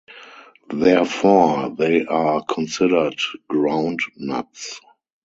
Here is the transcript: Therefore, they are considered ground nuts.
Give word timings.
Therefore, 0.73 1.75
they 1.77 2.05
are 2.05 2.43
considered 2.45 3.19
ground 3.47 3.99
nuts. 4.17 4.81